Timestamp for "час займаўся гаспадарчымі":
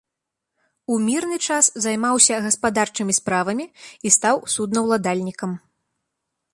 1.47-3.13